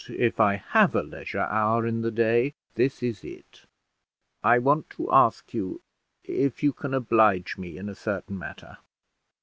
If 0.09 0.39
I 0.39 0.55
have 0.55 0.95
a 0.95 1.03
leisure 1.03 1.41
hour 1.41 1.85
in 1.85 2.01
the 2.01 2.09
day, 2.09 2.55
this 2.73 3.03
is 3.03 3.23
it." 3.23 3.65
"I 4.43 4.57
want 4.57 4.89
to 4.97 5.13
ask 5.13 5.53
you 5.53 5.79
if 6.23 6.63
you 6.63 6.73
can 6.73 6.95
oblige 6.95 7.55
me 7.59 7.77
in 7.77 7.87
a 7.87 7.93
certain 7.93 8.39
matter." 8.39 8.79